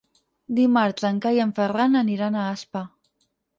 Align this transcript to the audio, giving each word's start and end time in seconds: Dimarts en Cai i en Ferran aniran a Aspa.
Dimarts 0.59 1.05
en 1.09 1.19
Cai 1.27 1.37
i 1.41 1.43
en 1.45 1.53
Ferran 1.61 2.01
aniran 2.01 2.41
a 2.41 2.49
Aspa. 2.57 2.85